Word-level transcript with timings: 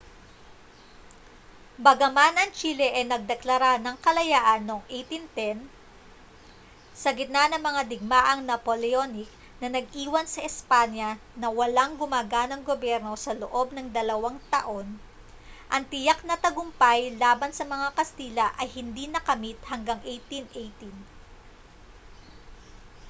bagaman 1.85 2.33
ang 2.37 2.49
chile 2.59 2.87
ay 2.97 3.03
nagdeklara 3.11 3.73
ng 3.79 3.93
kalayaan 4.05 4.61
noong 4.65 4.85
1810 4.89 5.61
sa 7.03 7.09
gitna 7.19 7.43
ng 7.49 7.61
mga 7.69 7.81
digmaang 7.91 8.41
napoleonic 8.51 9.29
na 9.61 9.67
nag-iwan 9.75 10.25
sa 10.33 10.41
espanya 10.49 11.09
na 11.41 11.47
walang 11.57 11.93
gumaganang 12.01 12.63
gobyerno 12.69 13.13
sa 13.25 13.31
loob 13.41 13.67
ng 13.77 13.87
dalawang 13.97 14.37
taon 14.53 14.87
ang 15.73 15.83
tiyak 15.91 16.19
na 16.27 16.33
tagumpay 16.43 16.99
laban 17.23 17.51
sa 17.57 17.61
mga 17.73 17.87
kastila 17.97 18.45
ay 18.61 18.67
hindi 18.77 19.03
nakamit 19.15 19.57
hanggang 19.71 20.01
1818 20.01 20.89